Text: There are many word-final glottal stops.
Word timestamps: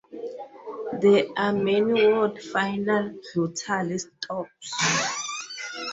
There 0.99 1.27
are 1.37 1.53
many 1.53 2.07
word-final 2.07 3.13
glottal 3.35 3.99
stops. 3.99 5.17